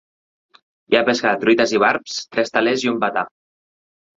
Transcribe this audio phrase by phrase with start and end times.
[0.93, 3.29] Hi ha pesca de truites i barbs, tres telers i un batà.